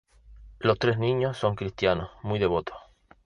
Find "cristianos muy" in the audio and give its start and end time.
1.55-2.39